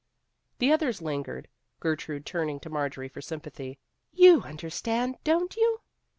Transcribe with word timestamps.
The 0.57 0.71
others 0.71 0.99
lingered, 1.03 1.47
Gertrude 1.79 2.25
turning 2.25 2.59
to 2.61 2.71
Marjorie 2.71 3.07
for 3.07 3.21
sympathy. 3.21 3.77
"You 4.11 4.41
under 4.41 4.71
stand, 4.71 5.17
don't 5.23 5.55
you?" 5.55 5.81